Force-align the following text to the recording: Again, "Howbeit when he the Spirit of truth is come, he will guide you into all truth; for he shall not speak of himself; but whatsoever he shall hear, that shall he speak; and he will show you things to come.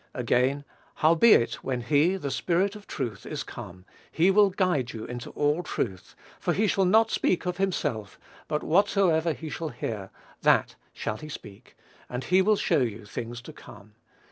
Again, 0.15 0.65
"Howbeit 0.95 1.63
when 1.63 1.81
he 1.81 2.15
the 2.17 2.31
Spirit 2.31 2.75
of 2.75 2.87
truth 2.87 3.23
is 3.23 3.43
come, 3.43 3.85
he 4.11 4.31
will 4.31 4.49
guide 4.49 4.93
you 4.93 5.05
into 5.05 5.29
all 5.29 5.61
truth; 5.61 6.15
for 6.39 6.53
he 6.53 6.65
shall 6.65 6.85
not 6.85 7.11
speak 7.11 7.45
of 7.45 7.57
himself; 7.57 8.17
but 8.47 8.63
whatsoever 8.63 9.31
he 9.33 9.47
shall 9.51 9.69
hear, 9.69 10.09
that 10.41 10.75
shall 10.91 11.17
he 11.17 11.29
speak; 11.29 11.77
and 12.09 12.23
he 12.23 12.41
will 12.41 12.55
show 12.55 12.79
you 12.81 13.05
things 13.05 13.41
to 13.43 13.53
come. 13.53 13.93